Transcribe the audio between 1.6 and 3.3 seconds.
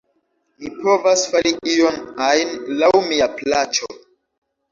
ion ajn, laŭ mia